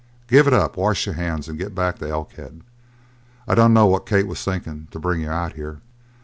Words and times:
Give 0.27 0.47
it 0.47 0.53
up, 0.55 0.77
wash 0.77 1.05
your 1.05 1.13
hands, 1.13 1.47
and 1.47 1.59
git 1.59 1.75
back 1.75 1.99
to 1.99 2.09
Elkhead. 2.09 2.63
I 3.47 3.53
dunno 3.53 3.85
what 3.85 4.07
Kate 4.07 4.25
was 4.25 4.43
thinkin' 4.43 4.85
of 4.85 4.89
to 4.89 4.99
bring 4.99 5.21
you 5.21 5.29
out 5.29 5.53
here!" 5.53 5.79